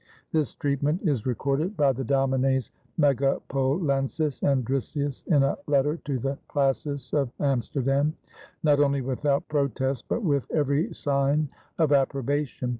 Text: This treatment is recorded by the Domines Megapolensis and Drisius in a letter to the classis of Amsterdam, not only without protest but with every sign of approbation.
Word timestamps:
This 0.31 0.55
treatment 0.55 1.03
is 1.07 1.27
recorded 1.27 1.77
by 1.77 1.91
the 1.91 2.03
Domines 2.03 2.71
Megapolensis 2.99 4.41
and 4.41 4.65
Drisius 4.65 5.23
in 5.27 5.43
a 5.43 5.59
letter 5.67 5.97
to 6.05 6.17
the 6.17 6.39
classis 6.49 7.13
of 7.13 7.29
Amsterdam, 7.39 8.15
not 8.63 8.79
only 8.79 9.01
without 9.01 9.47
protest 9.47 10.05
but 10.09 10.23
with 10.23 10.49
every 10.49 10.91
sign 10.91 11.49
of 11.77 11.93
approbation. 11.93 12.69